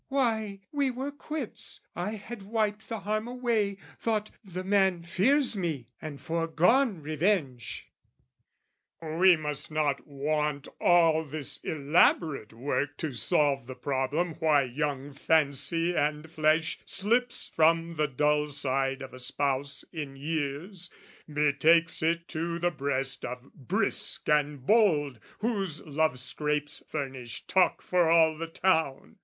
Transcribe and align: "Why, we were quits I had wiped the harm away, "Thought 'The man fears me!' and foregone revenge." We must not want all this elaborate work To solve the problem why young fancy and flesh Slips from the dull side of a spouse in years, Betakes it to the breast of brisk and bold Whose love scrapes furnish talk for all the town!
"Why, 0.07 0.61
we 0.71 0.89
were 0.89 1.11
quits 1.11 1.79
I 1.95 2.13
had 2.15 2.41
wiped 2.41 2.89
the 2.89 3.01
harm 3.01 3.27
away, 3.27 3.77
"Thought 3.99 4.31
'The 4.43 4.63
man 4.63 5.03
fears 5.03 5.55
me!' 5.55 5.89
and 6.01 6.19
foregone 6.19 7.03
revenge." 7.03 7.85
We 8.99 9.35
must 9.37 9.69
not 9.69 10.07
want 10.07 10.67
all 10.79 11.23
this 11.23 11.57
elaborate 11.63 12.51
work 12.51 12.97
To 12.97 13.13
solve 13.13 13.67
the 13.67 13.75
problem 13.75 14.33
why 14.39 14.63
young 14.63 15.13
fancy 15.13 15.95
and 15.95 16.31
flesh 16.31 16.79
Slips 16.83 17.51
from 17.55 17.93
the 17.93 18.07
dull 18.07 18.49
side 18.49 19.03
of 19.03 19.13
a 19.13 19.19
spouse 19.19 19.83
in 19.93 20.15
years, 20.15 20.89
Betakes 21.31 22.01
it 22.01 22.27
to 22.29 22.57
the 22.57 22.71
breast 22.71 23.23
of 23.23 23.53
brisk 23.53 24.27
and 24.29 24.65
bold 24.65 25.19
Whose 25.41 25.85
love 25.85 26.17
scrapes 26.19 26.81
furnish 26.89 27.45
talk 27.45 27.83
for 27.83 28.09
all 28.09 28.35
the 28.35 28.47
town! 28.47 29.17